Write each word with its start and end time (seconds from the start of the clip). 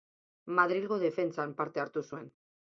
Madrilgo 0.59 0.97
defentsan 1.05 1.55
parte 1.63 1.85
hartu 1.87 2.07
zuen. 2.11 2.29